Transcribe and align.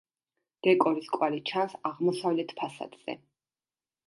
დეკორის 0.67 1.11
კვალი 1.17 1.41
ჩანს 1.51 1.75
აღმოსავლეთ 1.91 2.55
ფასადზე. 2.63 3.19